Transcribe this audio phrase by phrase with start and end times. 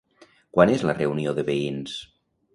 [0.57, 1.97] Quan és la reunió de veïns?